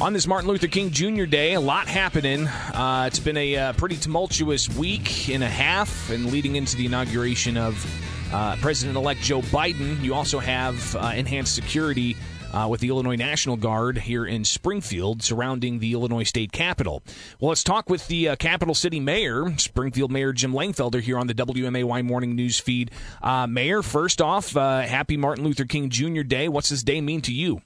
On 0.00 0.12
this 0.12 0.28
Martin 0.28 0.48
Luther 0.48 0.68
King 0.68 0.92
Jr. 0.92 1.24
Day, 1.24 1.54
a 1.54 1.60
lot 1.60 1.88
happening. 1.88 2.46
Uh, 2.46 3.06
it's 3.08 3.18
been 3.18 3.36
a 3.36 3.56
uh, 3.56 3.72
pretty 3.72 3.96
tumultuous 3.96 4.68
week 4.68 5.28
and 5.28 5.42
a 5.42 5.48
half, 5.48 6.10
and 6.10 6.26
leading 6.26 6.54
into 6.54 6.76
the 6.76 6.86
inauguration 6.86 7.56
of 7.56 7.84
uh, 8.32 8.54
President 8.60 8.96
elect 8.96 9.20
Joe 9.22 9.40
Biden. 9.40 10.00
You 10.00 10.14
also 10.14 10.38
have 10.38 10.94
uh, 10.94 11.14
enhanced 11.16 11.52
security 11.52 12.16
uh, 12.54 12.68
with 12.70 12.80
the 12.80 12.90
Illinois 12.90 13.16
National 13.16 13.56
Guard 13.56 13.98
here 13.98 14.24
in 14.24 14.44
Springfield 14.44 15.24
surrounding 15.24 15.80
the 15.80 15.94
Illinois 15.94 16.22
State 16.22 16.52
Capitol. 16.52 17.02
Well, 17.40 17.48
let's 17.48 17.64
talk 17.64 17.90
with 17.90 18.06
the 18.06 18.28
uh, 18.28 18.36
Capital 18.36 18.76
City 18.76 19.00
Mayor, 19.00 19.52
Springfield 19.58 20.12
Mayor 20.12 20.32
Jim 20.32 20.52
Langfelder, 20.52 21.00
here 21.00 21.18
on 21.18 21.26
the 21.26 21.34
WMAY 21.34 22.04
Morning 22.04 22.36
News 22.36 22.60
feed. 22.60 22.92
Mayor, 23.48 23.82
first 23.82 24.22
off, 24.22 24.52
happy 24.52 25.16
Martin 25.16 25.42
Luther 25.42 25.64
King 25.64 25.90
Jr. 25.90 26.22
Day. 26.22 26.48
What's 26.48 26.68
this 26.68 26.84
day 26.84 27.00
mean 27.00 27.20
to 27.22 27.32
you? 27.32 27.62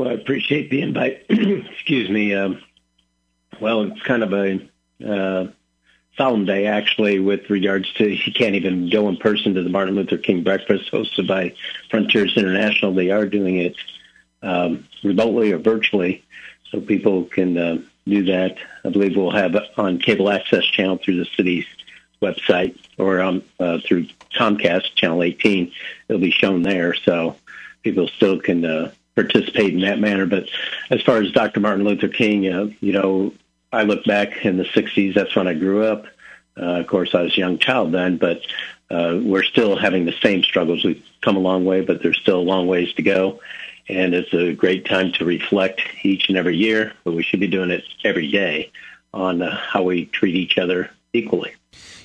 Well, 0.00 0.08
I 0.08 0.12
appreciate 0.12 0.70
the 0.70 0.80
invite. 0.80 1.26
Excuse 1.28 2.08
me. 2.08 2.34
Um, 2.34 2.62
well, 3.60 3.82
it's 3.82 4.00
kind 4.00 4.22
of 4.22 4.32
a 4.32 4.66
uh, 5.06 5.48
solemn 6.16 6.46
day, 6.46 6.64
actually, 6.68 7.18
with 7.18 7.50
regards 7.50 7.92
to 7.98 8.08
you 8.08 8.32
can't 8.32 8.54
even 8.54 8.88
go 8.88 9.10
in 9.10 9.18
person 9.18 9.52
to 9.52 9.62
the 9.62 9.68
Martin 9.68 9.96
Luther 9.96 10.16
King 10.16 10.42
breakfast 10.42 10.90
hosted 10.90 11.28
by 11.28 11.52
Frontiers 11.90 12.34
International. 12.38 12.94
They 12.94 13.10
are 13.10 13.26
doing 13.26 13.58
it 13.58 13.76
um, 14.40 14.88
remotely 15.04 15.52
or 15.52 15.58
virtually, 15.58 16.24
so 16.70 16.80
people 16.80 17.24
can 17.24 17.58
uh, 17.58 17.78
do 18.06 18.24
that. 18.24 18.56
I 18.82 18.88
believe 18.88 19.18
we'll 19.18 19.32
have 19.32 19.54
it 19.54 19.64
on 19.76 19.98
cable 19.98 20.30
access 20.30 20.64
channel 20.64 20.96
through 20.96 21.18
the 21.18 21.28
city's 21.36 21.66
website 22.22 22.74
or 22.96 23.20
um, 23.20 23.42
uh, 23.58 23.80
through 23.86 24.06
Comcast 24.34 24.94
channel 24.94 25.22
18. 25.22 25.70
It'll 26.08 26.22
be 26.22 26.30
shown 26.30 26.62
there, 26.62 26.94
so 26.94 27.36
people 27.82 28.08
still 28.08 28.40
can 28.40 28.64
uh, 28.64 28.92
participate 29.14 29.74
in 29.74 29.80
that 29.80 30.00
manner. 30.00 30.26
But 30.26 30.48
as 30.90 31.02
far 31.02 31.18
as 31.18 31.32
Dr. 31.32 31.60
Martin 31.60 31.84
Luther 31.84 32.08
King, 32.08 32.48
uh, 32.48 32.68
you 32.80 32.92
know, 32.92 33.32
I 33.72 33.82
look 33.82 34.04
back 34.04 34.44
in 34.44 34.56
the 34.56 34.64
60s, 34.64 35.14
that's 35.14 35.34
when 35.36 35.46
I 35.46 35.54
grew 35.54 35.84
up. 35.84 36.06
Uh, 36.56 36.80
of 36.80 36.86
course, 36.86 37.14
I 37.14 37.22
was 37.22 37.34
a 37.34 37.38
young 37.38 37.58
child 37.58 37.92
then, 37.92 38.16
but 38.16 38.42
uh, 38.90 39.18
we're 39.22 39.44
still 39.44 39.76
having 39.76 40.04
the 40.04 40.14
same 40.20 40.42
struggles. 40.42 40.84
We've 40.84 41.04
come 41.20 41.36
a 41.36 41.40
long 41.40 41.64
way, 41.64 41.80
but 41.80 42.02
there's 42.02 42.18
still 42.18 42.40
a 42.40 42.42
long 42.42 42.66
ways 42.66 42.92
to 42.94 43.02
go. 43.02 43.40
And 43.88 44.14
it's 44.14 44.32
a 44.34 44.52
great 44.52 44.84
time 44.84 45.12
to 45.12 45.24
reflect 45.24 45.80
each 46.02 46.28
and 46.28 46.36
every 46.36 46.56
year, 46.56 46.92
but 47.04 47.14
we 47.14 47.22
should 47.22 47.40
be 47.40 47.48
doing 47.48 47.70
it 47.70 47.84
every 48.04 48.30
day 48.30 48.70
on 49.12 49.42
uh, 49.42 49.56
how 49.56 49.82
we 49.82 50.06
treat 50.06 50.34
each 50.34 50.58
other 50.58 50.90
equally. 51.12 51.54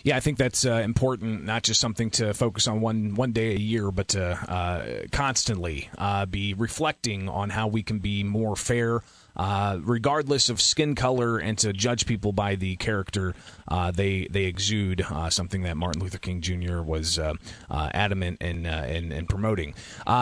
Yeah, 0.06 0.18
I 0.18 0.20
think 0.20 0.38
that's 0.38 0.68
uh, 0.68 0.74
important. 0.86 1.46
Not 1.46 1.64
just 1.64 1.82
something 1.82 2.12
to 2.12 2.36
focus 2.36 2.68
on 2.68 2.80
one 2.80 3.16
one 3.16 3.32
day 3.32 3.56
a 3.56 3.58
year, 3.58 3.90
but 3.90 4.10
to 4.10 4.24
uh, 4.24 5.08
constantly 5.12 5.90
uh, 5.98 6.28
be 6.28 6.54
reflecting 6.54 7.28
on 7.28 7.50
how 7.50 7.66
we 7.66 7.82
can 7.82 7.98
be 7.98 8.24
more 8.24 8.56
fair 8.56 9.02
uh, 9.36 9.80
regardless 9.82 10.50
of 10.50 10.62
skin 10.62 10.96
color, 10.96 11.38
and 11.38 11.58
to 11.60 11.74
judge 11.74 12.06
people 12.06 12.32
by 12.32 12.56
the 12.56 12.76
character 12.78 13.34
uh, 13.68 13.92
they 13.92 14.28
they 14.30 14.46
exude. 14.46 15.02
Uh, 15.02 15.30
something 15.30 15.64
that 15.64 15.78
Martin 15.78 16.02
Luther 16.02 16.18
King 16.18 16.42
Jr. 16.42 16.82
was 16.82 17.20
uh, 17.20 17.34
uh, 17.70 17.90
adamant 17.94 18.42
in, 18.42 18.66
in, 18.66 19.12
in 19.12 19.26
promoting. 19.26 19.76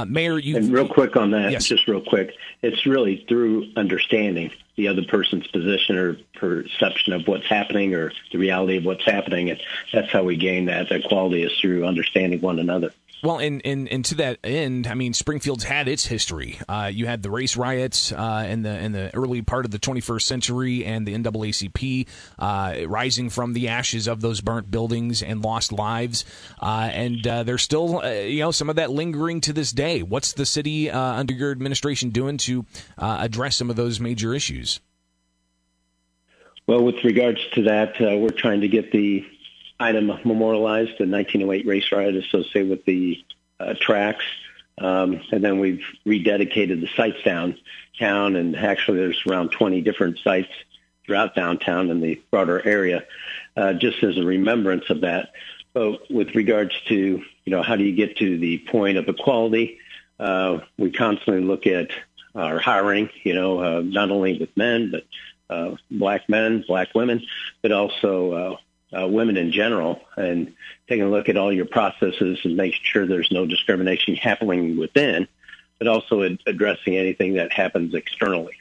Mayor, 0.07 0.37
you 0.37 0.57
and 0.57 0.71
real 0.71 0.87
quick 0.87 1.15
on 1.15 1.31
that, 1.31 1.51
yes. 1.51 1.65
just 1.65 1.87
real 1.87 2.01
quick. 2.01 2.33
It's 2.61 2.85
really 2.85 3.25
through 3.27 3.71
understanding 3.75 4.51
the 4.75 4.87
other 4.87 5.03
person's 5.03 5.47
position 5.47 5.97
or 5.97 6.17
perception 6.35 7.13
of 7.13 7.27
what's 7.27 7.45
happening 7.45 7.93
or 7.93 8.11
the 8.31 8.37
reality 8.37 8.77
of 8.77 8.85
what's 8.85 9.05
happening, 9.05 9.51
and 9.51 9.61
that's 9.91 10.11
how 10.11 10.23
we 10.23 10.35
gain 10.35 10.65
that. 10.65 10.89
That 10.89 11.03
quality 11.03 11.43
is 11.43 11.51
through 11.59 11.85
understanding 11.85 12.41
one 12.41 12.59
another. 12.59 12.91
Well, 13.23 13.37
and, 13.37 13.61
and, 13.63 13.87
and 13.87 14.03
to 14.05 14.15
that 14.15 14.39
end, 14.43 14.85
I 14.85 14.95
mean, 14.95 15.13
Springfield's 15.13 15.63
had 15.63 15.87
its 15.87 16.05
history. 16.05 16.59
Uh, 16.67 16.91
you 16.93 17.05
had 17.05 17.23
the 17.23 17.29
race 17.29 17.55
riots 17.55 18.11
uh, 18.11 18.45
in 18.49 18.63
the 18.63 18.77
in 18.77 18.91
the 18.91 19.15
early 19.15 19.41
part 19.41 19.63
of 19.63 19.71
the 19.71 19.79
21st 19.79 20.23
century, 20.23 20.83
and 20.83 21.07
the 21.07 21.13
NAACP 21.13 22.05
uh, 22.37 22.85
rising 22.85 23.29
from 23.29 23.53
the 23.53 23.69
ashes 23.69 24.07
of 24.07 24.19
those 24.19 24.41
burnt 24.41 24.69
buildings 24.69 25.23
and 25.23 25.41
lost 25.41 25.71
lives. 25.71 26.25
Uh, 26.61 26.89
and 26.91 27.25
uh, 27.25 27.43
there's 27.43 27.61
still, 27.61 27.99
uh, 27.99 28.09
you 28.09 28.41
know, 28.41 28.51
some 28.51 28.69
of 28.69 28.75
that 28.75 28.91
lingering 28.91 29.39
to 29.39 29.53
this 29.53 29.71
day. 29.71 30.03
What's 30.03 30.33
the 30.33 30.45
city 30.45 30.91
under 30.91 31.33
your 31.33 31.51
administration 31.51 32.09
doing 32.09 32.35
to 32.39 32.65
address 32.97 33.55
some 33.55 33.69
of 33.69 33.77
those 33.77 34.01
major 34.01 34.33
issues? 34.33 34.81
Well, 36.67 36.83
with 36.83 37.05
regards 37.05 37.39
to 37.53 37.63
that, 37.63 38.01
we're 38.01 38.31
trying 38.31 38.61
to 38.61 38.67
get 38.67 38.91
the 38.91 39.25
item 39.83 40.07
memorialized, 40.07 40.97
the 40.97 41.05
1908 41.05 41.67
race 41.67 41.91
riot 41.91 42.15
associated 42.15 42.69
with 42.69 42.85
the 42.85 43.23
uh, 43.59 43.73
tracks. 43.79 44.23
Um, 44.77 45.21
and 45.31 45.43
then 45.43 45.59
we've 45.59 45.83
rededicated 46.05 46.81
the 46.81 46.89
sites 46.95 47.21
downtown, 47.23 48.35
and 48.35 48.55
actually 48.55 48.99
there's 48.99 49.21
around 49.27 49.49
20 49.49 49.81
different 49.81 50.19
sites 50.19 50.49
throughout 51.05 51.35
downtown 51.35 51.91
and 51.91 52.01
the 52.01 52.21
broader 52.31 52.65
area, 52.65 53.03
uh, 53.57 53.73
just 53.73 54.03
as 54.03 54.17
a 54.17 54.23
remembrance 54.23 54.89
of 54.89 55.01
that. 55.01 55.33
But 55.73 56.09
with 56.09 56.33
regards 56.33 56.79
to, 56.87 56.95
you 56.95 57.51
know, 57.51 57.61
how 57.61 57.75
do 57.75 57.83
you 57.83 57.95
get 57.95 58.17
to 58.17 58.37
the 58.37 58.59
point 58.59 58.97
of 58.97 59.07
equality? 59.07 59.79
Uh, 60.19 60.59
we 60.77 60.91
constantly 60.91 61.43
look 61.43 61.67
at 61.67 61.89
our 62.35 62.57
hiring, 62.57 63.09
you 63.23 63.35
know, 63.35 63.59
uh, 63.59 63.81
not 63.81 64.11
only 64.11 64.39
with 64.39 64.55
men, 64.55 64.91
but 64.91 65.03
uh, 65.49 65.75
black 65.91 66.29
men, 66.29 66.63
black 66.67 66.95
women, 66.95 67.23
but 67.61 67.71
also 67.71 68.59
uh, 68.97 69.07
women 69.07 69.37
in 69.37 69.51
general 69.51 70.01
and 70.15 70.53
taking 70.87 71.03
a 71.03 71.09
look 71.09 71.29
at 71.29 71.37
all 71.37 71.51
your 71.51 71.65
processes 71.65 72.39
and 72.43 72.55
making 72.55 72.79
sure 72.83 73.05
there's 73.05 73.31
no 73.31 73.45
discrimination 73.45 74.15
happening 74.15 74.77
within, 74.77 75.27
but 75.79 75.87
also 75.87 76.23
ad- 76.23 76.39
addressing 76.45 76.95
anything 76.95 77.35
that 77.35 77.51
happens 77.51 77.93
externally. 77.93 78.53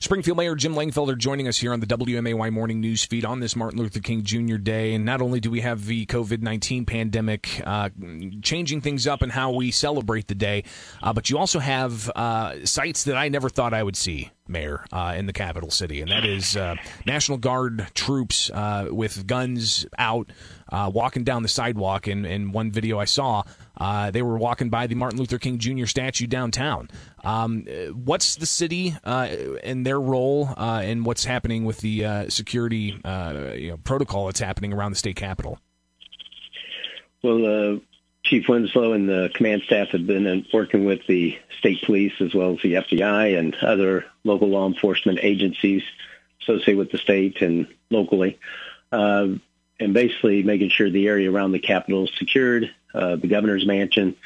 Springfield 0.00 0.38
Mayor 0.38 0.54
Jim 0.54 0.74
Langfelder 0.74 1.16
joining 1.16 1.46
us 1.46 1.58
here 1.58 1.74
on 1.74 1.80
the 1.80 1.86
WMAY 1.86 2.50
Morning 2.50 2.80
News 2.80 3.04
feed 3.04 3.24
on 3.24 3.40
this 3.40 3.54
Martin 3.54 3.78
Luther 3.78 4.00
King 4.00 4.22
Jr. 4.22 4.56
Day. 4.56 4.94
And 4.94 5.04
not 5.04 5.20
only 5.20 5.40
do 5.40 5.50
we 5.50 5.60
have 5.60 5.84
the 5.84 6.06
COVID 6.06 6.40
19 6.40 6.86
pandemic 6.86 7.62
uh, 7.66 7.90
changing 8.40 8.80
things 8.80 9.06
up 9.06 9.20
and 9.20 9.30
how 9.30 9.52
we 9.52 9.70
celebrate 9.70 10.26
the 10.26 10.34
day, 10.34 10.64
uh, 11.02 11.12
but 11.12 11.28
you 11.28 11.36
also 11.36 11.58
have 11.58 12.08
uh, 12.16 12.64
sites 12.64 13.04
that 13.04 13.16
I 13.16 13.28
never 13.28 13.50
thought 13.50 13.74
I 13.74 13.82
would 13.82 13.96
see 13.96 14.30
mayor 14.50 14.84
uh, 14.92 15.14
in 15.16 15.26
the 15.26 15.32
capital 15.32 15.70
city, 15.70 16.00
and 16.00 16.10
that 16.10 16.24
is 16.24 16.56
uh, 16.56 16.76
National 17.06 17.38
Guard 17.38 17.88
troops 17.94 18.50
uh, 18.50 18.88
with 18.90 19.26
guns 19.26 19.86
out, 19.98 20.30
uh, 20.68 20.90
walking 20.92 21.24
down 21.24 21.42
the 21.42 21.48
sidewalk. 21.48 22.08
In, 22.08 22.24
in 22.24 22.52
one 22.52 22.70
video 22.70 22.98
I 22.98 23.04
saw, 23.04 23.42
uh, 23.76 24.10
they 24.10 24.22
were 24.22 24.36
walking 24.36 24.68
by 24.68 24.86
the 24.86 24.94
Martin 24.94 25.18
Luther 25.18 25.38
King 25.38 25.58
Jr. 25.58 25.86
statue 25.86 26.26
downtown. 26.26 26.88
Um, 27.24 27.66
what's 27.92 28.36
the 28.36 28.46
city 28.46 28.96
uh, 29.04 29.28
and 29.62 29.86
their 29.86 30.00
role 30.00 30.52
in 30.82 31.04
what's 31.04 31.24
happening 31.24 31.64
with 31.64 31.78
the 31.78 32.26
security 32.28 33.00
you 33.56 33.70
know, 33.70 33.76
protocol 33.84 34.26
that's 34.26 34.40
happening 34.40 34.72
around 34.72 34.92
the 34.92 34.98
state 34.98 35.16
capitol? 35.16 35.58
Well, 37.22 37.80
Chief 38.24 38.48
Winslow 38.48 38.92
and 38.92 39.08
the 39.08 39.30
command 39.34 39.62
staff 39.62 39.88
have 39.88 40.06
been 40.06 40.46
working 40.52 40.84
with 40.84 41.06
the 41.06 41.38
state 41.58 41.82
police 41.82 42.12
as 42.20 42.34
well 42.34 42.52
as 42.52 42.62
the 42.62 42.74
FBI 42.74 43.38
and 43.38 43.54
other 43.56 44.04
local 44.24 44.48
law 44.48 44.66
enforcement 44.66 45.18
agencies 45.22 45.82
associated 46.42 46.78
with 46.78 46.90
the 46.90 46.98
state 46.98 47.42
and 47.42 47.66
locally, 47.90 48.38
uh, 48.92 49.28
and 49.78 49.94
basically 49.94 50.42
making 50.42 50.70
sure 50.70 50.90
the 50.90 51.08
area 51.08 51.30
around 51.30 51.52
the 51.52 51.58
Capitol 51.58 52.04
is 52.04 52.10
secured, 52.18 52.70
uh, 52.94 53.16
the 53.16 53.28
governor's 53.28 53.66
mansion, 53.66 54.16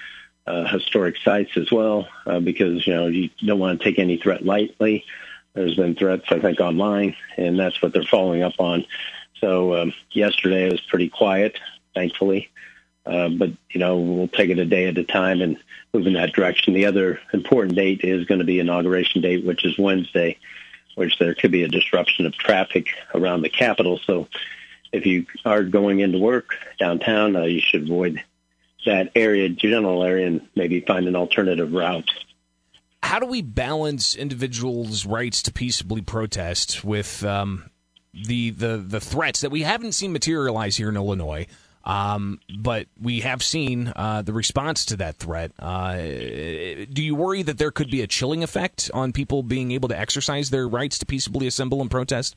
uh, 0.47 0.65
historic 0.67 1.17
sites 1.19 1.57
as 1.57 1.71
well, 1.71 2.09
uh, 2.27 2.41
because 2.41 2.87
you 2.87 2.95
know 2.95 3.07
you 3.07 3.31
don't 3.45 3.59
want 3.59 3.79
to 3.79 3.85
take 3.85 3.99
any 3.99 4.17
threat 4.17 4.45
lightly. 4.45 5.05
There's 5.55 5.77
been 5.77 5.95
threats, 5.95 6.25
I 6.31 6.41
think, 6.41 6.61
online, 6.61 7.15
and 7.37 7.59
that's 7.59 7.81
what 7.81 7.93
they're 7.93 8.03
following 8.03 8.43
up 8.43 8.55
on. 8.59 8.85
So 9.41 9.75
um, 9.77 9.95
yesterday 10.11 10.69
was 10.69 10.81
pretty 10.81 11.09
quiet, 11.09 11.59
thankfully. 11.95 12.51
Uh, 13.07 13.29
but 13.29 13.51
you 13.71 13.81
know 13.81 13.99
we'll 13.99 14.29
take 14.29 14.51
it 14.51 14.59
a 14.59 14.65
day 14.65 14.87
at 14.87 14.97
a 14.97 15.05
time 15.05 15.43
and 15.43 15.59
move 15.93 16.07
in 16.07 16.15
that 16.15 16.33
direction. 16.33 16.75
The 16.75 16.87
other 16.87 17.21
important 17.33 17.77
date 17.77 18.01
is 18.03 18.27
going 18.27 18.39
to 18.39 18.47
be 18.47 18.61
inauguration 18.61 19.21
date, 19.21 19.45
which 19.45 19.65
is 19.65 19.79
Wednesday, 19.79 20.39
which 20.95 21.19
there 21.19 21.35
could 21.35 21.51
be 21.51 21.65
a 21.65 21.69
disruption 21.69 22.27
of 22.27 22.35
traffic 22.35 22.89
around 23.15 23.43
the 23.43 23.51
Capitol. 23.51 24.01
So 24.07 24.29
if 24.93 25.07
you 25.07 25.27
are 25.45 25.63
going 25.63 26.01
into 26.01 26.19
work 26.19 26.55
downtown, 26.79 27.37
uh, 27.37 27.43
you 27.43 27.61
should 27.61 27.83
avoid 27.83 28.23
that 28.87 29.11
area, 29.15 29.49
general 29.49 30.03
area, 30.03 30.27
and 30.27 30.49
maybe 30.55 30.81
find 30.81 31.07
an 31.07 31.17
alternative 31.17 31.73
route. 31.73 32.11
How 33.03 33.19
do 33.19 33.27
we 33.27 33.43
balance 33.43 34.15
individuals' 34.15 35.05
rights 35.05 35.43
to 35.43 35.53
peaceably 35.53 36.01
protest 36.01 36.85
with 36.85 37.23
um, 37.25 37.71
the, 38.15 38.51
the 38.51 38.79
the 38.79 39.01
threats 39.01 39.43
that 39.43 39.51
we 39.51 39.63
haven't 39.63 39.93
seen 39.93 40.13
materialize 40.13 40.77
here 40.77 40.89
in 40.89 40.97
Illinois? 40.97 41.47
Um, 41.85 42.41
but 42.59 42.87
we 43.01 43.21
have 43.21 43.43
seen 43.43 43.93
uh, 43.95 44.23
the 44.23 44.33
response 44.33 44.87
to 44.87 44.97
that 44.97 45.17
threat. 45.17 45.53
Uh, 45.59 45.97
do 45.97 47.03
you 47.03 47.15
worry 47.15 47.43
that 47.43 47.59
there 47.59 47.71
could 47.71 47.91
be 47.91 48.03
a 48.03 48.07
chilling 48.07 48.43
effect 48.43 48.91
on 48.95 49.13
people 49.13 49.43
being 49.43 49.71
able 49.73 49.89
to 49.89 49.99
exercise 49.99 50.51
their 50.51 50.67
rights 50.67 50.99
to 51.01 51.07
peaceably 51.07 51.47
assemble 51.47 51.81
and 51.81 51.91
protest? 51.91 52.37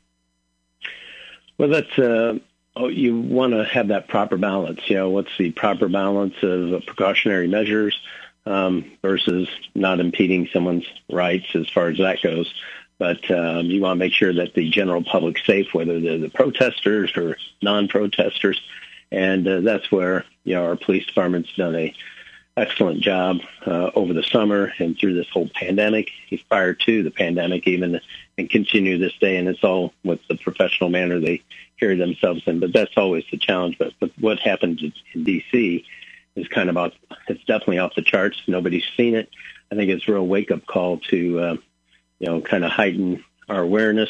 Well, 1.57 1.69
that's 1.69 1.97
uh, 1.97 2.39
oh, 2.75 2.87
you 2.89 3.19
want 3.19 3.53
to 3.53 3.63
have 3.63 3.87
that 3.87 4.07
proper 4.07 4.37
balance. 4.37 4.81
You 4.87 4.97
know, 4.97 5.09
what's 5.09 5.35
the 5.37 5.51
proper 5.51 5.87
balance 5.87 6.35
of 6.43 6.85
precautionary 6.85 7.47
measures? 7.47 7.99
um, 8.47 8.91
versus 9.01 9.49
not 9.75 9.99
impeding 9.99 10.47
someone's 10.53 10.85
rights 11.11 11.47
as 11.53 11.69
far 11.69 11.89
as 11.89 11.97
that 11.97 12.21
goes. 12.21 12.51
But 12.97 13.29
um, 13.29 13.65
you 13.67 13.81
want 13.81 13.97
to 13.97 14.05
make 14.05 14.13
sure 14.13 14.33
that 14.33 14.53
the 14.55 14.69
general 14.69 15.03
public's 15.03 15.45
safe, 15.45 15.73
whether 15.73 15.99
they're 15.99 16.17
the 16.17 16.29
protesters 16.29 17.15
or 17.15 17.37
non-protesters, 17.61 18.59
and 19.11 19.47
uh, 19.47 19.61
that's 19.61 19.91
where 19.91 20.25
you 20.43 20.55
know 20.55 20.65
our 20.65 20.75
police 20.75 21.05
department's 21.05 21.53
done 21.55 21.75
a 21.75 21.93
excellent 22.57 23.01
job 23.01 23.37
uh, 23.65 23.91
over 23.93 24.13
the 24.13 24.23
summer 24.23 24.73
and 24.79 24.97
through 24.97 25.13
this 25.13 25.29
whole 25.29 25.47
pandemic, 25.53 26.09
prior 26.49 26.73
to 26.73 27.03
the 27.03 27.11
pandemic 27.11 27.67
even, 27.67 28.01
and 28.37 28.49
continue 28.49 28.97
this 28.97 29.13
day. 29.21 29.37
And 29.37 29.47
it's 29.47 29.63
all 29.63 29.93
with 30.03 30.19
the 30.27 30.35
professional 30.35 30.89
manner 30.89 31.19
they 31.19 31.43
carry 31.79 31.95
themselves 31.95 32.41
in. 32.47 32.59
But 32.59 32.73
that's 32.73 32.97
always 32.97 33.23
the 33.31 33.37
challenge. 33.37 33.77
But, 33.77 33.93
but 33.99 34.11
what 34.19 34.39
happened 34.39 34.81
in 35.13 35.23
D.C. 35.23 35.85
is 36.35 36.47
kind 36.47 36.69
of 36.69 36.77
off, 36.77 36.93
it's 37.27 37.43
definitely 37.43 37.77
off 37.77 37.95
the 37.95 38.01
charts. 38.01 38.41
Nobody's 38.47 38.87
seen 38.97 39.15
it. 39.15 39.29
I 39.71 39.75
think 39.75 39.91
it's 39.91 40.07
a 40.07 40.13
real 40.13 40.25
wake-up 40.25 40.65
call 40.65 40.97
to, 41.11 41.39
uh, 41.39 41.57
you 42.19 42.27
know, 42.27 42.41
kind 42.41 42.65
of 42.65 42.71
heighten 42.71 43.23
our 43.49 43.61
awareness 43.61 44.09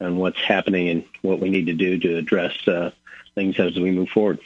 on 0.00 0.16
what's 0.16 0.40
happening 0.40 0.88
and 0.88 1.04
what 1.22 1.40
we 1.40 1.50
need 1.50 1.66
to 1.66 1.72
do 1.72 1.98
to 1.98 2.16
address 2.16 2.52
uh, 2.66 2.90
things 3.36 3.54
as 3.60 3.76
we 3.76 3.92
move 3.92 4.08
forward. 4.08 4.40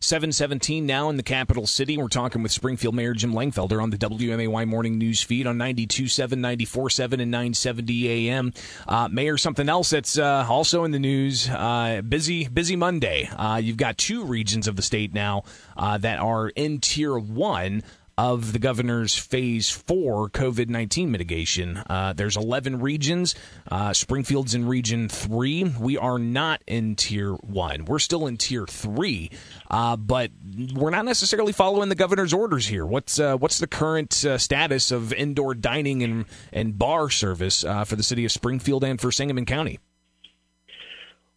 717 0.00 0.84
now 0.84 1.08
in 1.08 1.16
the 1.16 1.22
capital 1.22 1.66
city. 1.66 1.96
We're 1.96 2.08
talking 2.08 2.42
with 2.42 2.52
Springfield 2.52 2.94
Mayor 2.94 3.14
Jim 3.14 3.32
Langfelder 3.32 3.82
on 3.82 3.90
the 3.90 3.96
WMAY 3.96 4.66
morning 4.66 4.98
news 4.98 5.22
feed 5.22 5.46
on 5.46 5.56
92.7, 5.56 6.28
94.7, 6.34 7.20
and 7.20 7.30
970 7.30 8.28
AM. 8.28 8.52
Uh, 8.86 9.08
Mayor, 9.08 9.38
something 9.38 9.68
else 9.68 9.90
that's 9.90 10.18
uh, 10.18 10.46
also 10.48 10.84
in 10.84 10.90
the 10.90 10.98
news. 10.98 11.48
Uh, 11.48 12.02
busy, 12.06 12.46
busy 12.46 12.76
Monday. 12.76 13.28
Uh, 13.36 13.56
you've 13.56 13.78
got 13.78 13.96
two 13.96 14.24
regions 14.24 14.68
of 14.68 14.76
the 14.76 14.82
state 14.82 15.14
now 15.14 15.44
uh, 15.76 15.96
that 15.98 16.18
are 16.18 16.50
in 16.50 16.78
tier 16.78 17.18
one 17.18 17.82
of 18.18 18.54
the 18.54 18.58
governor's 18.58 19.14
phase 19.14 19.70
four 19.70 20.30
COVID 20.30 20.70
19 20.70 21.10
mitigation. 21.10 21.82
Uh, 21.88 22.14
there's 22.14 22.36
11 22.36 22.80
regions. 22.80 23.34
Uh, 23.70 23.92
Springfield's 23.92 24.54
in 24.54 24.66
region 24.66 25.08
three. 25.08 25.64
We 25.64 25.98
are 25.98 26.18
not 26.18 26.62
in 26.66 26.96
tier 26.96 27.32
one. 27.34 27.84
We're 27.84 27.98
still 27.98 28.26
in 28.26 28.38
tier 28.38 28.66
three, 28.66 29.30
uh, 29.70 29.96
but 29.96 30.30
we're 30.74 30.90
not 30.90 31.04
necessarily 31.04 31.52
following 31.52 31.90
the 31.90 31.94
governor's 31.94 32.32
orders 32.32 32.66
here. 32.66 32.86
What's 32.86 33.18
uh, 33.18 33.36
what's 33.36 33.58
the 33.58 33.66
current 33.66 34.24
uh, 34.24 34.38
status 34.38 34.90
of 34.90 35.12
indoor 35.12 35.54
dining 35.54 36.02
and, 36.02 36.24
and 36.52 36.78
bar 36.78 37.10
service 37.10 37.64
uh, 37.64 37.84
for 37.84 37.96
the 37.96 38.02
city 38.02 38.24
of 38.24 38.32
Springfield 38.32 38.82
and 38.82 38.98
for 38.98 39.12
Sangamon 39.12 39.44
County? 39.44 39.78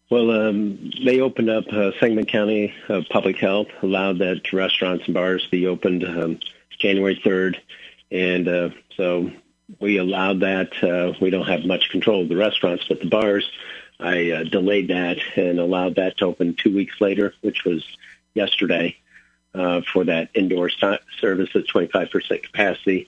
Well, 0.09 0.31
um, 0.31 0.91
they 1.05 1.19
opened 1.19 1.51
up 1.51 1.65
Sangamon 1.99 2.25
County 2.25 2.73
Public 3.11 3.37
Health, 3.37 3.67
allowed 3.83 4.17
that 4.19 4.51
restaurants 4.51 5.05
and 5.05 5.13
bars 5.13 5.45
be 5.51 5.67
opened. 5.67 6.03
Um, 6.03 6.39
January 6.79 7.21
3rd. 7.23 7.57
And 8.11 8.47
uh, 8.47 8.69
so 8.95 9.31
we 9.79 9.97
allowed 9.97 10.39
that. 10.39 10.83
Uh, 10.83 11.13
we 11.21 11.29
don't 11.29 11.47
have 11.47 11.65
much 11.65 11.89
control 11.89 12.23
of 12.23 12.29
the 12.29 12.35
restaurants, 12.35 12.85
but 12.87 12.99
the 12.99 13.09
bars, 13.09 13.49
I 13.99 14.31
uh, 14.31 14.43
delayed 14.43 14.87
that 14.87 15.17
and 15.35 15.59
allowed 15.59 15.95
that 15.95 16.17
to 16.17 16.25
open 16.25 16.55
two 16.55 16.73
weeks 16.73 16.99
later, 16.99 17.33
which 17.41 17.65
was 17.65 17.85
yesterday, 18.33 18.97
uh, 19.53 19.81
for 19.81 20.05
that 20.05 20.29
indoor 20.33 20.69
service 20.69 21.49
at 21.55 21.67
25% 21.67 22.43
capacity 22.43 23.07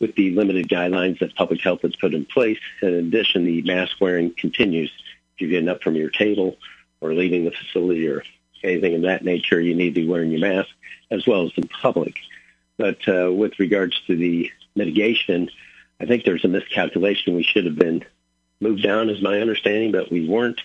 with 0.00 0.14
the 0.16 0.30
limited 0.30 0.68
guidelines 0.68 1.18
that 1.20 1.34
public 1.36 1.60
health 1.60 1.82
has 1.82 1.94
put 1.96 2.14
in 2.14 2.24
place. 2.24 2.58
In 2.82 2.94
addition, 2.94 3.44
the 3.44 3.62
mask 3.62 3.96
wearing 4.00 4.34
continues. 4.34 4.90
If 5.34 5.40
you're 5.40 5.50
getting 5.50 5.68
up 5.68 5.82
from 5.82 5.94
your 5.94 6.10
table 6.10 6.56
or 7.00 7.14
leaving 7.14 7.44
the 7.44 7.52
facility 7.52 8.08
or 8.08 8.22
anything 8.64 8.94
of 8.96 9.02
that 9.02 9.24
nature, 9.24 9.60
you 9.60 9.74
need 9.74 9.94
to 9.94 10.00
be 10.00 10.08
wearing 10.08 10.30
your 10.30 10.40
mask 10.40 10.70
as 11.10 11.26
well 11.26 11.44
as 11.44 11.52
in 11.56 11.68
public. 11.68 12.16
But 12.82 13.06
uh, 13.06 13.30
with 13.30 13.60
regards 13.60 13.96
to 14.08 14.16
the 14.16 14.50
mitigation, 14.74 15.48
I 16.00 16.06
think 16.06 16.24
there's 16.24 16.44
a 16.44 16.48
miscalculation. 16.48 17.36
We 17.36 17.44
should 17.44 17.64
have 17.64 17.76
been 17.76 18.04
moved 18.58 18.82
down, 18.82 19.08
is 19.08 19.22
my 19.22 19.40
understanding, 19.40 19.92
but 19.92 20.10
we 20.10 20.28
weren't. 20.28 20.60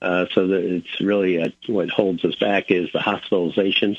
Uh, 0.00 0.26
so 0.32 0.46
that 0.46 0.62
it's 0.62 1.00
really 1.00 1.42
uh, 1.42 1.48
what 1.66 1.90
holds 1.90 2.24
us 2.24 2.36
back 2.36 2.70
is 2.70 2.88
the 2.92 3.00
hospitalizations. 3.00 3.98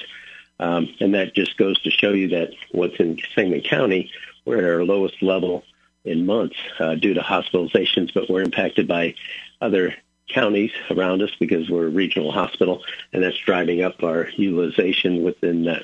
Um, 0.61 0.87
and 1.01 1.13
that 1.13 1.35
just 1.35 1.57
goes 1.57 1.77
to 1.81 1.91
show 1.91 2.11
you 2.11 2.29
that 2.29 2.51
what's 2.71 3.01
in 3.01 3.19
Sangamon 3.35 3.63
County, 3.63 4.11
we're 4.45 4.59
at 4.59 4.63
our 4.63 4.85
lowest 4.85 5.21
level 5.21 5.65
in 6.05 6.25
months 6.25 6.55
uh, 6.79 6.95
due 6.95 7.15
to 7.15 7.21
hospitalizations, 7.21 8.13
but 8.13 8.29
we're 8.29 8.43
impacted 8.43 8.87
by 8.87 9.13
other 9.59 9.93
counties 10.29 10.71
around 10.89 11.21
us 11.21 11.31
because 11.37 11.69
we're 11.69 11.87
a 11.87 11.89
regional 11.89 12.31
hospital, 12.31 12.81
and 13.11 13.23
that's 13.23 13.39
driving 13.39 13.83
up 13.83 14.03
our 14.03 14.29
utilization 14.37 15.21
within 15.21 15.65
that 15.65 15.83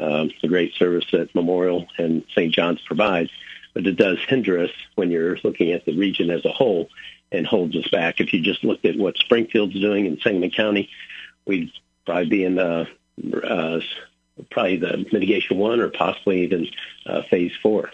um, 0.00 0.30
the 0.42 0.48
great 0.48 0.74
service 0.74 1.04
that 1.12 1.34
Memorial 1.34 1.86
and 1.98 2.24
St. 2.32 2.52
John's 2.52 2.80
provides, 2.82 3.30
but 3.74 3.86
it 3.86 3.96
does 3.96 4.18
hinder 4.28 4.58
us 4.58 4.70
when 4.94 5.10
you're 5.10 5.38
looking 5.44 5.72
at 5.72 5.84
the 5.84 5.96
region 5.96 6.30
as 6.30 6.44
a 6.44 6.52
whole 6.52 6.88
and 7.32 7.46
holds 7.46 7.76
us 7.76 7.88
back. 7.88 8.20
If 8.20 8.32
you 8.32 8.40
just 8.40 8.64
looked 8.64 8.84
at 8.84 8.96
what 8.96 9.16
Springfield's 9.18 9.78
doing 9.78 10.06
in 10.06 10.20
Sangamon 10.20 10.50
County, 10.50 10.90
we'd 11.46 11.70
probably 12.06 12.28
be 12.28 12.44
in 12.44 12.54
the 12.56 12.88
uh, 13.44 13.80
probably 14.50 14.76
the 14.76 15.06
mitigation 15.12 15.58
one 15.58 15.80
or 15.80 15.90
possibly 15.90 16.42
even 16.42 16.66
uh, 17.06 17.22
phase 17.30 17.52
four. 17.62 17.90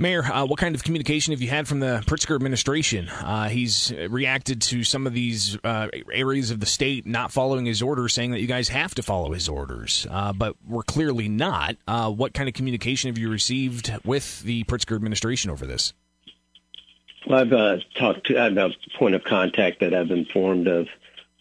Mayor, 0.00 0.24
uh, 0.24 0.46
what 0.46 0.58
kind 0.58 0.74
of 0.74 0.82
communication 0.82 1.32
have 1.32 1.42
you 1.42 1.50
had 1.50 1.68
from 1.68 1.80
the 1.80 2.02
Pritzker 2.06 2.34
administration? 2.34 3.10
Uh, 3.10 3.50
he's 3.50 3.92
reacted 4.08 4.62
to 4.62 4.82
some 4.82 5.06
of 5.06 5.12
these 5.12 5.58
uh, 5.62 5.88
areas 6.10 6.50
of 6.50 6.58
the 6.58 6.64
state 6.64 7.04
not 7.04 7.30
following 7.30 7.66
his 7.66 7.82
orders, 7.82 8.14
saying 8.14 8.30
that 8.30 8.40
you 8.40 8.46
guys 8.46 8.70
have 8.70 8.94
to 8.94 9.02
follow 9.02 9.32
his 9.32 9.46
orders, 9.46 10.06
uh, 10.10 10.32
but 10.32 10.56
we're 10.66 10.82
clearly 10.82 11.28
not. 11.28 11.76
Uh, 11.86 12.10
what 12.10 12.32
kind 12.32 12.48
of 12.48 12.54
communication 12.54 13.10
have 13.10 13.18
you 13.18 13.28
received 13.28 13.92
with 14.02 14.42
the 14.42 14.64
Pritzker 14.64 14.96
administration 14.96 15.50
over 15.50 15.66
this? 15.66 15.92
Well, 17.26 17.38
I've 17.38 17.52
uh, 17.52 17.76
talked 17.94 18.28
to, 18.28 18.38
I 18.40 18.44
have 18.44 18.56
a 18.56 18.72
point 18.98 19.14
of 19.14 19.22
contact 19.22 19.80
that 19.80 19.92
I've 19.92 20.10
informed 20.10 20.66
of 20.66 20.88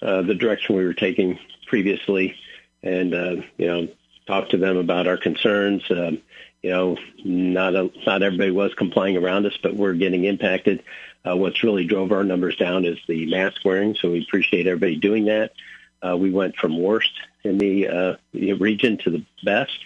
the 0.02 0.36
direction 0.36 0.76
we 0.76 0.84
were 0.84 0.94
taking 0.94 1.40
previously 1.68 2.36
and, 2.84 3.14
you 3.58 3.68
know, 3.68 3.88
talked 4.28 4.52
to 4.52 4.58
them 4.58 4.76
about 4.76 5.08
our 5.08 5.18
concerns. 5.18 5.82
Um, 5.90 6.22
you 6.62 6.72
know, 6.72 6.98
not 7.24 7.76
a, 7.76 7.90
not 8.06 8.22
everybody 8.22 8.52
was 8.52 8.74
complying 8.74 9.18
around 9.18 9.46
us, 9.46 9.58
but 9.62 9.76
we're 9.76 9.94
getting 9.94 10.26
impacted. 10.26 10.84
Uh, 11.28 11.36
what's 11.36 11.64
really 11.64 11.86
drove 11.86 12.12
our 12.12 12.24
numbers 12.24 12.56
down 12.58 12.86
is 12.86 12.98
the 13.08 13.26
mask 13.26 13.64
wearing, 13.64 13.96
so 13.96 14.12
we 14.12 14.22
appreciate 14.22 14.68
everybody 14.68 14.96
doing 14.96 15.26
that. 15.26 15.54
Uh, 16.02 16.16
we 16.18 16.32
went 16.32 16.56
from 16.56 16.82
worst 16.82 17.12
in 17.44 17.58
the, 17.58 17.88
uh, 17.88 18.16
the 18.34 18.54
region 18.54 18.98
to 18.98 19.10
the 19.10 19.26
best. 19.44 19.78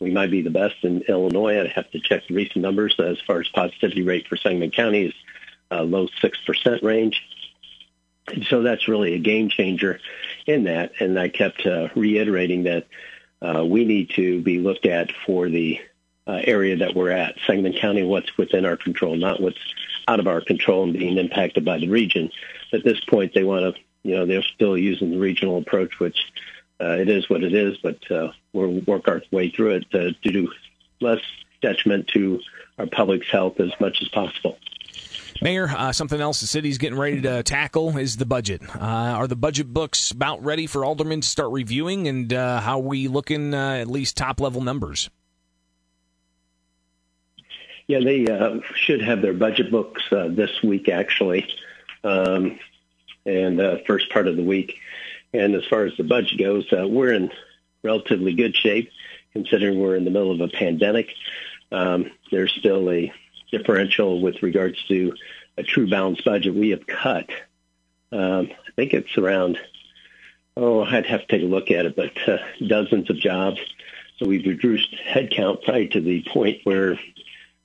We 0.00 0.10
might 0.10 0.30
be 0.30 0.42
the 0.42 0.50
best 0.50 0.76
in 0.82 1.02
Illinois. 1.02 1.60
I'd 1.60 1.72
have 1.72 1.90
to 1.90 2.00
check 2.00 2.26
the 2.26 2.34
recent 2.34 2.62
numbers 2.62 2.94
as 2.98 3.20
far 3.20 3.40
as 3.40 3.48
positivity 3.48 4.02
rate 4.02 4.26
for 4.26 4.36
Sangamon 4.36 4.70
County 4.70 5.06
is 5.06 5.14
uh, 5.70 5.82
low 5.82 6.08
6% 6.22 6.82
range. 6.82 7.22
And 8.28 8.44
so 8.46 8.62
that's 8.62 8.88
really 8.88 9.14
a 9.14 9.18
game 9.18 9.50
changer 9.50 10.00
in 10.46 10.64
that. 10.64 10.92
And 11.00 11.18
I 11.18 11.28
kept 11.28 11.66
uh, 11.66 11.88
reiterating 11.94 12.64
that 12.64 12.86
uh, 13.42 13.64
we 13.64 13.84
need 13.84 14.10
to 14.10 14.40
be 14.40 14.58
looked 14.58 14.86
at 14.86 15.10
for 15.26 15.48
the 15.48 15.80
uh, 16.30 16.40
area 16.44 16.76
that 16.76 16.94
we're 16.94 17.10
at, 17.10 17.34
Sangamon 17.44 17.72
County, 17.72 18.04
what's 18.04 18.36
within 18.38 18.64
our 18.64 18.76
control, 18.76 19.16
not 19.16 19.40
what's 19.40 19.58
out 20.06 20.20
of 20.20 20.28
our 20.28 20.40
control 20.40 20.84
and 20.84 20.92
being 20.92 21.18
impacted 21.18 21.64
by 21.64 21.78
the 21.78 21.88
region. 21.88 22.30
At 22.72 22.84
this 22.84 23.00
point, 23.00 23.34
they 23.34 23.42
want 23.42 23.74
to, 23.74 23.80
you 24.04 24.14
know, 24.14 24.26
they're 24.26 24.42
still 24.42 24.78
using 24.78 25.10
the 25.10 25.18
regional 25.18 25.58
approach, 25.58 25.98
which 25.98 26.18
uh, 26.80 26.96
it 26.98 27.08
is 27.08 27.28
what 27.28 27.42
it 27.42 27.52
is, 27.52 27.78
but 27.78 27.98
uh, 28.12 28.30
we'll 28.52 28.80
work 28.86 29.08
our 29.08 29.22
way 29.32 29.50
through 29.50 29.70
it 29.76 29.90
to, 29.90 30.12
to 30.12 30.30
do 30.30 30.52
less 31.00 31.20
detriment 31.62 32.06
to 32.08 32.40
our 32.78 32.86
public's 32.86 33.28
health 33.28 33.58
as 33.58 33.72
much 33.80 34.00
as 34.00 34.08
possible. 34.08 34.56
Mayor, 35.42 35.68
uh, 35.68 35.90
something 35.90 36.20
else 36.20 36.40
the 36.40 36.46
city's 36.46 36.78
getting 36.78 36.98
ready 36.98 37.22
to 37.22 37.42
tackle 37.42 37.96
is 37.96 38.16
the 38.16 38.26
budget. 38.26 38.62
Uh, 38.74 38.78
are 38.78 39.26
the 39.26 39.36
budget 39.36 39.72
books 39.72 40.10
about 40.12 40.44
ready 40.44 40.66
for 40.66 40.84
aldermen 40.84 41.22
to 41.22 41.28
start 41.28 41.50
reviewing, 41.50 42.06
and 42.06 42.32
uh, 42.32 42.60
how 42.60 42.78
are 42.78 42.82
we 42.82 43.08
looking 43.08 43.52
uh, 43.52 43.74
at 43.74 43.88
least 43.88 44.16
top 44.16 44.40
level 44.40 44.60
numbers? 44.60 45.10
Yeah, 47.86 48.00
they 48.00 48.26
uh, 48.26 48.60
should 48.74 49.02
have 49.02 49.22
their 49.22 49.32
budget 49.32 49.70
books 49.70 50.02
uh, 50.12 50.28
this 50.30 50.62
week, 50.62 50.88
actually, 50.88 51.48
um, 52.04 52.58
and 53.26 53.60
uh, 53.60 53.78
first 53.86 54.10
part 54.10 54.28
of 54.28 54.36
the 54.36 54.44
week. 54.44 54.76
And 55.32 55.54
as 55.54 55.64
far 55.66 55.84
as 55.84 55.96
the 55.96 56.04
budget 56.04 56.38
goes, 56.38 56.72
uh, 56.72 56.86
we're 56.86 57.12
in 57.12 57.30
relatively 57.82 58.32
good 58.32 58.56
shape, 58.56 58.90
considering 59.32 59.80
we're 59.80 59.96
in 59.96 60.04
the 60.04 60.10
middle 60.10 60.32
of 60.32 60.40
a 60.40 60.48
pandemic. 60.48 61.08
Um, 61.72 62.10
there's 62.30 62.52
still 62.52 62.90
a 62.90 63.12
differential 63.50 64.20
with 64.20 64.42
regards 64.42 64.82
to 64.88 65.14
a 65.56 65.62
true 65.62 65.88
balanced 65.88 66.24
budget. 66.24 66.54
We 66.54 66.70
have 66.70 66.86
cut, 66.86 67.28
um, 68.12 68.48
I 68.50 68.70
think 68.76 68.94
it's 68.94 69.16
around, 69.18 69.58
oh, 70.56 70.82
I'd 70.82 71.06
have 71.06 71.22
to 71.22 71.26
take 71.26 71.42
a 71.42 71.46
look 71.46 71.70
at 71.70 71.86
it, 71.86 71.96
but 71.96 72.16
uh, 72.28 72.38
dozens 72.66 73.10
of 73.10 73.18
jobs. 73.18 73.60
So 74.18 74.26
we've 74.26 74.46
reduced 74.46 74.94
headcount 75.06 75.64
probably 75.64 75.88
to 75.88 76.00
the 76.00 76.24
point 76.24 76.60
where 76.64 76.98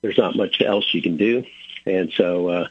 there's 0.06 0.18
not 0.18 0.36
much 0.36 0.62
else 0.62 0.94
you 0.94 1.02
can 1.02 1.16
do. 1.16 1.44
And 1.84 2.12
so 2.12 2.48
uh, 2.48 2.68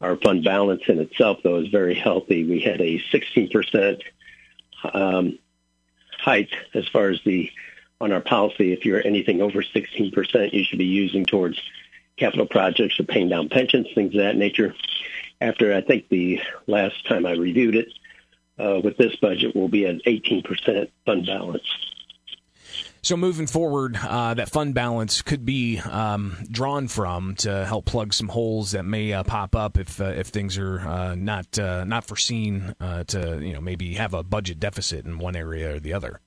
our 0.00 0.16
fund 0.16 0.42
balance 0.42 0.82
in 0.88 1.00
itself, 1.00 1.40
though, 1.44 1.58
is 1.58 1.68
very 1.68 1.94
healthy. 1.94 2.44
We 2.44 2.60
had 2.60 2.80
a 2.80 2.98
16% 3.12 4.00
um, 4.94 5.38
height 6.18 6.48
as 6.72 6.88
far 6.88 7.10
as 7.10 7.20
the 7.26 7.50
on 8.00 8.10
our 8.10 8.22
policy, 8.22 8.72
if 8.72 8.84
you're 8.84 9.06
anything 9.06 9.40
over 9.40 9.62
16%, 9.62 10.52
you 10.52 10.64
should 10.64 10.78
be 10.78 10.86
using 10.86 11.24
towards 11.24 11.60
capital 12.16 12.46
projects 12.46 12.98
or 12.98 13.04
paying 13.04 13.28
down 13.28 13.48
pensions, 13.48 13.86
things 13.94 14.14
of 14.14 14.20
that 14.20 14.34
nature. 14.34 14.74
After 15.40 15.72
I 15.72 15.82
think 15.82 16.08
the 16.08 16.40
last 16.66 17.06
time 17.06 17.26
I 17.26 17.32
reviewed 17.32 17.76
it, 17.76 17.92
uh, 18.58 18.80
with 18.82 18.96
this 18.96 19.14
budget, 19.16 19.54
we'll 19.54 19.68
be 19.68 19.86
at 19.86 20.04
18% 20.04 20.90
fund 21.06 21.26
balance. 21.26 21.91
So 23.04 23.16
moving 23.16 23.48
forward, 23.48 23.96
uh, 24.00 24.34
that 24.34 24.48
fund 24.48 24.74
balance 24.74 25.22
could 25.22 25.44
be 25.44 25.80
um, 25.80 26.36
drawn 26.48 26.86
from 26.86 27.34
to 27.36 27.64
help 27.64 27.84
plug 27.84 28.14
some 28.14 28.28
holes 28.28 28.70
that 28.72 28.84
may 28.84 29.12
uh, 29.12 29.24
pop 29.24 29.56
up 29.56 29.76
if 29.76 30.00
uh, 30.00 30.04
if 30.04 30.28
things 30.28 30.56
are 30.56 30.78
uh, 30.78 31.16
not 31.16 31.58
uh, 31.58 31.82
not 31.82 32.04
foreseen 32.04 32.76
uh, 32.80 33.02
to 33.04 33.40
you 33.44 33.54
know 33.54 33.60
maybe 33.60 33.94
have 33.94 34.14
a 34.14 34.22
budget 34.22 34.60
deficit 34.60 35.04
in 35.04 35.18
one 35.18 35.34
area 35.34 35.74
or 35.74 35.80
the 35.80 35.92
other. 35.92 36.20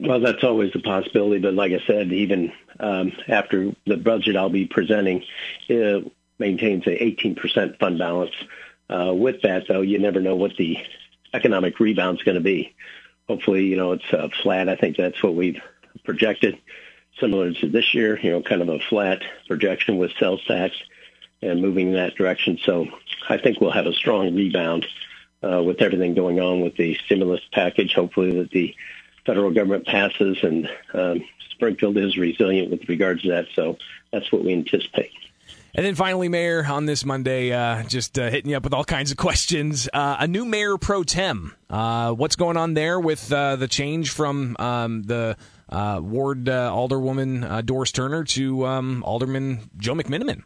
Well, 0.00 0.18
that's 0.18 0.42
always 0.42 0.72
a 0.74 0.80
possibility, 0.80 1.40
but 1.40 1.54
like 1.54 1.70
I 1.70 1.86
said, 1.86 2.12
even 2.12 2.52
um, 2.80 3.12
after 3.28 3.72
the 3.86 3.96
budget 3.96 4.34
I'll 4.34 4.50
be 4.50 4.66
presenting, 4.66 5.22
maintains 5.68 6.88
a 6.88 6.90
18% 6.90 7.78
fund 7.78 7.98
balance. 7.98 8.34
with 8.88 9.42
that, 9.42 9.68
though, 9.68 9.80
you 9.80 10.00
never 10.00 10.20
know 10.20 10.34
what 10.34 10.56
the 10.56 10.76
economic 11.32 11.78
rebound 11.78 12.18
is 12.18 12.24
going 12.24 12.34
to 12.34 12.40
be 12.40 12.74
hopefully, 13.28 13.66
you 13.66 13.76
know, 13.76 13.92
it's 13.92 14.12
uh, 14.12 14.28
flat. 14.42 14.68
I 14.68 14.76
think 14.76 14.96
that's 14.96 15.22
what 15.22 15.34
we've 15.34 15.60
projected, 16.04 16.58
similar 17.20 17.52
to 17.52 17.68
this 17.68 17.94
year, 17.94 18.18
you 18.18 18.30
know, 18.30 18.42
kind 18.42 18.62
of 18.62 18.68
a 18.68 18.78
flat 18.78 19.22
projection 19.46 19.98
with 19.98 20.12
sales 20.18 20.44
tax 20.44 20.74
and 21.42 21.60
moving 21.60 21.88
in 21.88 21.94
that 21.94 22.14
direction. 22.14 22.58
So 22.64 22.86
I 23.28 23.38
think 23.38 23.60
we'll 23.60 23.70
have 23.70 23.86
a 23.86 23.92
strong 23.92 24.34
rebound 24.34 24.86
uh, 25.42 25.62
with 25.62 25.82
everything 25.82 26.14
going 26.14 26.40
on 26.40 26.60
with 26.60 26.76
the 26.76 26.94
stimulus 27.04 27.42
package. 27.52 27.94
Hopefully 27.94 28.32
that 28.38 28.50
the 28.50 28.74
federal 29.26 29.50
government 29.50 29.86
passes 29.86 30.38
and 30.42 30.68
um, 30.92 31.24
Springfield 31.50 31.96
is 31.96 32.16
resilient 32.16 32.70
with 32.70 32.88
regards 32.88 33.22
to 33.22 33.30
that. 33.30 33.46
So 33.54 33.78
that's 34.12 34.30
what 34.32 34.44
we 34.44 34.52
anticipate. 34.52 35.12
And 35.76 35.84
then 35.84 35.96
finally, 35.96 36.28
Mayor, 36.28 36.64
on 36.64 36.86
this 36.86 37.04
Monday, 37.04 37.52
uh, 37.52 37.82
just 37.82 38.16
uh, 38.16 38.30
hitting 38.30 38.52
you 38.52 38.56
up 38.56 38.62
with 38.62 38.72
all 38.72 38.84
kinds 38.84 39.10
of 39.10 39.16
questions. 39.16 39.88
Uh, 39.92 40.18
a 40.20 40.28
new 40.28 40.44
mayor 40.44 40.78
pro 40.78 41.02
tem. 41.02 41.52
Uh, 41.68 42.12
what's 42.12 42.36
going 42.36 42.56
on 42.56 42.74
there 42.74 43.00
with 43.00 43.32
uh, 43.32 43.56
the 43.56 43.66
change 43.66 44.10
from 44.10 44.54
um, 44.60 45.02
the 45.02 45.36
uh, 45.68 46.00
ward 46.00 46.44
alderwoman 46.44 47.66
Doris 47.66 47.90
Turner 47.90 48.22
to 48.22 48.64
um, 48.64 49.02
Alderman 49.02 49.68
Joe 49.76 49.94
McMenamin? 49.94 50.44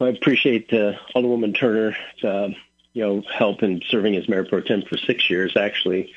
Well, 0.00 0.10
I 0.10 0.12
appreciate 0.14 0.70
Alderwoman 0.70 1.56
Turner's 1.56 1.94
you 2.22 3.04
know 3.04 3.22
help 3.32 3.62
in 3.62 3.82
serving 3.88 4.16
as 4.16 4.28
mayor 4.28 4.46
pro 4.46 4.62
tem 4.62 4.82
for 4.82 4.96
six 4.96 5.30
years. 5.30 5.56
Actually, 5.56 6.12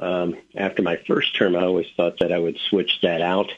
um, 0.00 0.36
after 0.56 0.82
my 0.82 0.96
first 1.06 1.36
term, 1.36 1.54
I 1.54 1.62
always 1.62 1.86
thought 1.96 2.18
that 2.18 2.32
I 2.32 2.40
would 2.40 2.58
switch 2.68 2.98
that 3.02 3.20
out, 3.20 3.52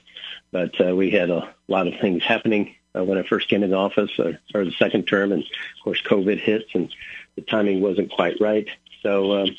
but 0.53 0.95
we 0.95 1.09
had 1.09 1.31
a 1.31 1.55
lot 1.69 1.87
of 1.87 1.95
things 2.03 2.23
happening 2.23 2.75
uh, 2.99 3.05
when 3.05 3.19
I 3.19 3.23
first 3.23 3.49
came 3.49 3.63
into 3.63 3.77
office, 3.77 4.11
uh, 4.19 4.33
or 4.55 4.65
the 4.65 4.73
second 4.73 5.05
term, 5.05 5.33
and 5.33 5.43
of 5.43 5.85
course 5.85 6.03
COVID 6.03 6.41
hits, 6.41 6.71
and 6.75 6.93
the 7.37 7.43
timing 7.43 7.81
wasn't 7.81 8.11
quite 8.11 8.41
right. 8.41 8.69
So 9.03 9.43
um, 9.43 9.57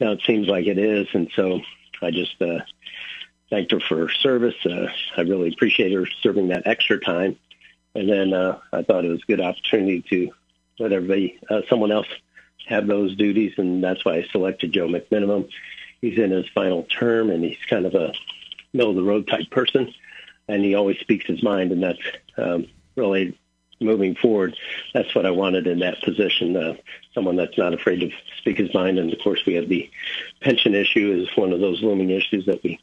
now 0.00 0.12
it 0.12 0.22
seems 0.26 0.48
like 0.48 0.66
it 0.66 0.78
is, 0.78 1.08
and 1.14 1.30
so 1.34 1.60
I 2.02 2.10
just 2.10 2.40
uh, 2.42 2.60
thanked 3.50 3.72
her 3.72 3.80
for 3.80 3.96
her 3.96 4.08
service. 4.08 4.54
Uh, 4.64 4.88
I 5.16 5.22
really 5.22 5.48
appreciate 5.52 5.92
her 5.92 6.06
serving 6.22 6.48
that 6.48 6.66
extra 6.66 6.98
time, 6.98 7.38
and 7.94 8.08
then 8.08 8.32
uh, 8.34 8.58
I 8.72 8.82
thought 8.82 9.04
it 9.04 9.10
was 9.10 9.22
a 9.22 9.26
good 9.26 9.40
opportunity 9.40 10.02
to 10.10 10.32
let 10.78 10.92
everybody, 10.92 11.38
uh, 11.48 11.62
someone 11.68 11.92
else, 11.92 12.08
have 12.66 12.86
those 12.86 13.16
duties, 13.16 13.54
and 13.56 13.82
that's 13.82 14.04
why 14.04 14.16
I 14.16 14.26
selected 14.30 14.72
Joe 14.72 14.86
McMenamin. 14.86 15.48
He's 16.00 16.18
in 16.18 16.30
his 16.30 16.48
final 16.54 16.84
term, 16.84 17.30
and 17.30 17.42
he's 17.44 17.58
kind 17.68 17.86
of 17.86 17.94
a 17.94 18.12
middle 18.72 18.90
of 18.90 18.96
the 18.96 19.02
road 19.02 19.26
type 19.26 19.50
person, 19.50 19.92
and 20.48 20.64
he 20.64 20.74
always 20.74 20.98
speaks 20.98 21.26
his 21.26 21.42
mind, 21.42 21.72
and 21.72 21.82
that's 21.82 21.98
um, 22.36 22.66
really 22.96 23.38
moving 23.80 24.14
forward. 24.14 24.56
That's 24.94 25.14
what 25.14 25.26
I 25.26 25.30
wanted 25.30 25.66
in 25.66 25.80
that 25.80 26.02
position. 26.02 26.56
Uh, 26.56 26.74
someone 27.14 27.36
that's 27.36 27.58
not 27.58 27.74
afraid 27.74 28.00
to 28.00 28.10
speak 28.38 28.58
his 28.58 28.72
mind. 28.72 28.98
And 28.98 29.12
of 29.12 29.18
course, 29.20 29.44
we 29.46 29.54
have 29.54 29.68
the 29.68 29.90
pension 30.40 30.74
issue 30.74 31.12
is 31.12 31.36
one 31.36 31.52
of 31.52 31.60
those 31.60 31.82
looming 31.82 32.10
issues 32.10 32.46
that 32.46 32.62
we 32.62 32.80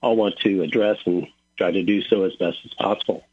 all 0.00 0.16
want 0.16 0.38
to 0.40 0.62
address 0.62 0.98
and 1.06 1.26
try 1.56 1.70
to 1.70 1.82
do 1.82 2.02
so 2.02 2.24
as 2.24 2.34
best 2.36 2.58
as 2.64 2.74
possible. 2.74 3.24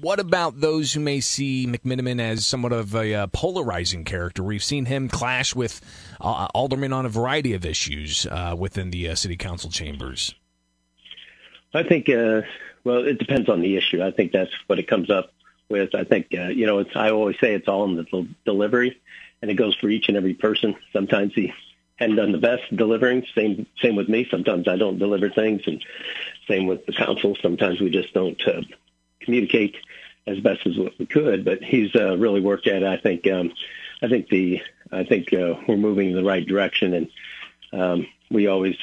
What 0.00 0.20
about 0.20 0.60
those 0.60 0.92
who 0.92 1.00
may 1.00 1.18
see 1.18 1.66
McMenamin 1.66 2.20
as 2.20 2.46
somewhat 2.46 2.72
of 2.72 2.94
a 2.94 3.14
uh, 3.14 3.26
polarizing 3.28 4.04
character? 4.04 4.44
We've 4.44 4.62
seen 4.62 4.84
him 4.84 5.08
clash 5.08 5.56
with 5.56 5.80
uh, 6.20 6.46
aldermen 6.54 6.92
on 6.92 7.04
a 7.04 7.08
variety 7.08 7.52
of 7.54 7.66
issues 7.66 8.24
uh, 8.24 8.54
within 8.56 8.90
the 8.90 9.08
uh, 9.08 9.14
city 9.16 9.36
council 9.36 9.70
chambers. 9.70 10.36
I 11.74 11.82
think, 11.82 12.08
uh, 12.08 12.42
well, 12.84 13.04
it 13.04 13.18
depends 13.18 13.48
on 13.48 13.60
the 13.60 13.76
issue. 13.76 14.00
I 14.00 14.12
think 14.12 14.30
that's 14.30 14.52
what 14.68 14.78
it 14.78 14.86
comes 14.86 15.10
up 15.10 15.32
with. 15.68 15.94
I 15.94 16.04
think 16.04 16.28
uh, 16.36 16.48
you 16.48 16.66
know, 16.66 16.78
it's 16.78 16.94
I 16.94 17.10
always 17.10 17.38
say 17.40 17.54
it's 17.54 17.68
all 17.68 17.84
in 17.84 17.96
the 17.96 18.28
delivery, 18.44 19.00
and 19.42 19.50
it 19.50 19.54
goes 19.54 19.74
for 19.76 19.88
each 19.88 20.08
and 20.08 20.16
every 20.16 20.34
person. 20.34 20.76
Sometimes 20.92 21.34
he 21.34 21.52
hadn't 21.96 22.16
done 22.16 22.32
the 22.32 22.38
best 22.38 22.64
delivering. 22.74 23.26
Same 23.34 23.66
same 23.80 23.96
with 23.96 24.08
me. 24.08 24.26
Sometimes 24.30 24.68
I 24.68 24.76
don't 24.76 24.98
deliver 24.98 25.30
things, 25.30 25.62
and 25.66 25.84
same 26.46 26.66
with 26.66 26.86
the 26.86 26.92
council. 26.92 27.36
Sometimes 27.42 27.80
we 27.80 27.90
just 27.90 28.14
don't 28.14 28.40
uh, 28.46 28.62
communicate 29.20 29.76
as 30.26 30.40
best 30.40 30.66
as 30.66 30.76
what 30.76 30.98
we 30.98 31.06
could. 31.06 31.44
But 31.44 31.62
he's 31.62 31.94
uh, 31.94 32.16
really 32.16 32.40
worked 32.40 32.66
at 32.66 32.82
it. 32.82 32.88
I 32.88 32.96
think 32.96 33.26
um, 33.26 33.52
I 34.02 34.08
think 34.08 34.28
the 34.28 34.62
I 34.92 35.04
think 35.04 35.32
uh, 35.32 35.54
we're 35.66 35.76
moving 35.76 36.10
in 36.10 36.16
the 36.16 36.24
right 36.24 36.46
direction, 36.46 36.94
and 36.94 37.10
um, 37.72 38.06
we 38.30 38.46
always. 38.46 38.76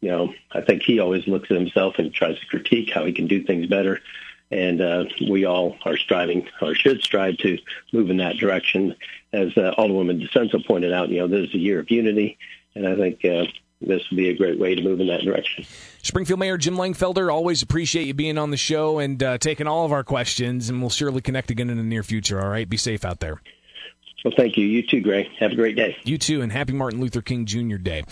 You 0.00 0.12
know, 0.12 0.34
I 0.52 0.60
think 0.60 0.84
he 0.84 1.00
always 1.00 1.26
looks 1.26 1.50
at 1.50 1.56
himself 1.56 1.96
and 1.98 2.14
tries 2.14 2.38
to 2.38 2.46
critique 2.46 2.92
how 2.94 3.04
he 3.04 3.12
can 3.12 3.26
do 3.26 3.42
things 3.42 3.66
better 3.66 4.00
and 4.50 4.80
uh, 4.80 5.04
we 5.28 5.44
all 5.44 5.76
are 5.84 5.96
striving 5.96 6.48
or 6.62 6.74
should 6.74 7.02
strive 7.02 7.36
to 7.38 7.58
move 7.92 8.10
in 8.10 8.18
that 8.18 8.36
direction. 8.36 8.94
As 9.32 9.56
uh, 9.56 9.74
Alderwoman 9.78 10.26
DiCenso 10.26 10.64
pointed 10.66 10.92
out, 10.92 11.10
you 11.10 11.18
know, 11.18 11.28
this 11.28 11.48
is 11.48 11.54
a 11.54 11.58
year 11.58 11.80
of 11.80 11.90
unity, 11.90 12.38
and 12.74 12.88
I 12.88 12.96
think 12.96 13.24
uh, 13.24 13.44
this 13.80 14.08
would 14.10 14.16
be 14.16 14.30
a 14.30 14.36
great 14.36 14.58
way 14.58 14.74
to 14.74 14.82
move 14.82 15.00
in 15.00 15.08
that 15.08 15.20
direction. 15.20 15.64
Springfield 16.02 16.40
Mayor 16.40 16.56
Jim 16.56 16.76
Langfelder, 16.76 17.32
always 17.32 17.62
appreciate 17.62 18.06
you 18.06 18.14
being 18.14 18.38
on 18.38 18.50
the 18.50 18.56
show 18.56 18.98
and 18.98 19.22
uh, 19.22 19.38
taking 19.38 19.66
all 19.66 19.84
of 19.84 19.92
our 19.92 20.04
questions, 20.04 20.70
and 20.70 20.80
we'll 20.80 20.90
surely 20.90 21.20
connect 21.20 21.50
again 21.50 21.68
in 21.68 21.76
the 21.76 21.82
near 21.82 22.02
future. 22.02 22.40
All 22.40 22.48
right, 22.48 22.68
be 22.68 22.78
safe 22.78 23.04
out 23.04 23.20
there. 23.20 23.42
Well, 24.24 24.34
thank 24.36 24.56
you. 24.56 24.66
You 24.66 24.82
too, 24.84 25.00
Greg. 25.00 25.28
Have 25.38 25.52
a 25.52 25.54
great 25.54 25.76
day. 25.76 25.96
You 26.04 26.18
too, 26.18 26.42
and 26.42 26.50
happy 26.50 26.72
Martin 26.72 27.00
Luther 27.00 27.22
King 27.22 27.46
Jr. 27.46 27.76
Day. 27.76 28.02